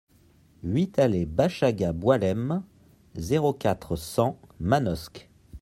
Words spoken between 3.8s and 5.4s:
cent Manosque